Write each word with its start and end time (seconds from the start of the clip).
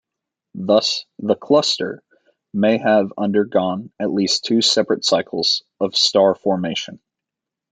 Thus 0.55 1.05
the 1.19 1.35
cluster 1.35 2.01
may 2.55 2.79
have 2.79 3.13
undergone 3.19 3.91
at 3.99 4.09
least 4.11 4.45
two 4.45 4.63
separate 4.63 5.05
cycles 5.05 5.61
of 5.79 5.95
star 5.95 6.33
formation. 6.33 6.99